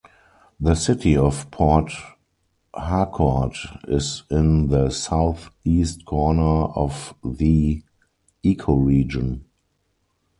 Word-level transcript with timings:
The 0.59 0.73
city 0.73 1.15
of 1.15 1.51
Port 1.51 1.91
Harcourt 2.73 3.55
is 3.87 4.23
in 4.31 4.69
the 4.69 4.89
southeast 4.89 6.05
corner 6.05 6.73
of 6.73 7.13
the 7.23 7.83
ecoregion. 8.43 9.41